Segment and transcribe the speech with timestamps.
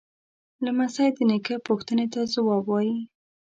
[0.65, 2.97] لمسی د نیکه پوښتنې ته ځواب وايي.